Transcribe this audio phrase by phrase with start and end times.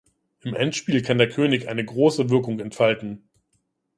[0.39, 3.29] Im Endspiel kann der König eine große Wirkung entfalten.